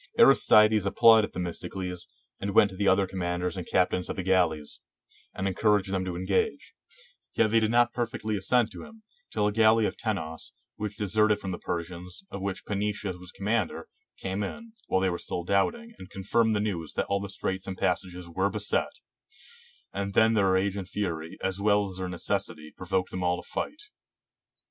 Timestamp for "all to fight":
23.23-23.83